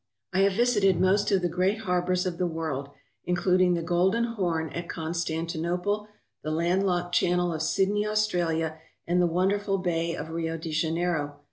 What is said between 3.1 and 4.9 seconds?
including the Golden Horn, at